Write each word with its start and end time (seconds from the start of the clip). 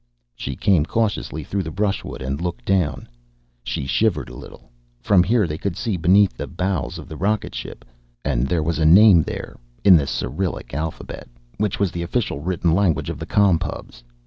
She 0.33 0.55
came 0.55 0.83
cautiously 0.83 1.43
through 1.43 1.61
the 1.61 1.69
brushwood 1.69 2.23
and 2.23 2.41
looked 2.41 2.65
down. 2.65 3.07
She 3.63 3.85
shivered 3.85 4.29
a 4.29 4.35
little. 4.35 4.71
From 4.99 5.21
here 5.21 5.45
they 5.45 5.59
could 5.59 5.77
see 5.77 5.95
beneath 5.95 6.33
the 6.35 6.47
bows 6.47 6.97
of 6.97 7.07
the 7.07 7.15
rocket 7.15 7.53
ship. 7.53 7.85
And 8.25 8.47
there 8.47 8.63
was 8.63 8.79
a 8.79 8.83
name 8.87 9.21
there, 9.21 9.59
in 9.83 9.95
the 9.95 10.07
Cyrillic 10.07 10.73
alphabet 10.73 11.27
which 11.57 11.79
was 11.79 11.91
the 11.91 12.01
official 12.01 12.39
written 12.39 12.73
language 12.73 13.11
of 13.11 13.19
the 13.19 13.27
Com 13.27 13.59
Pubs. 13.59 14.03